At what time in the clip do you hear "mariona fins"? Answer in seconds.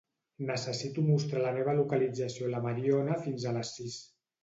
2.67-3.51